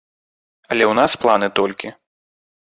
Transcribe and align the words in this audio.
Але 0.69 0.83
ў 0.87 0.93
нас 1.01 1.11
планы 1.25 1.47
толькі. 1.63 1.95